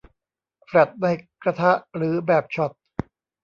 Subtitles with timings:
[0.67, 1.05] แฟลชใน
[1.43, 2.71] กระทะหรือแบบช็อต